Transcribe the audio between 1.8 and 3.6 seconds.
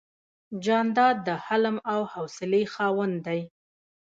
او حوصلې خاوند دی.